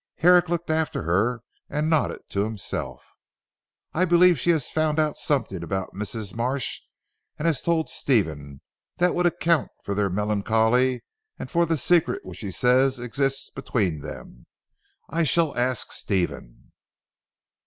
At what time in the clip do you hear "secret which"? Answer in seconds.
11.77-12.39